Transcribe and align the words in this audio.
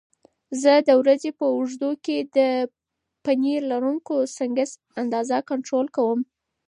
زه 0.61 0.73
د 0.87 0.89
ورځې 1.01 1.29
په 1.39 1.45
اوږدو 1.55 1.91
کې 2.05 2.17
د 2.35 2.37
پنیر 3.25 3.61
لرونکي 3.71 4.17
سنکس 4.37 4.71
اندازه 5.01 5.37
کنټرول 5.49 5.85
کوم. 5.95 6.19